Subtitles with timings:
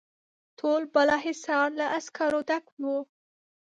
[0.59, 2.97] ټول بالاحصار له عسکرو ډک وو.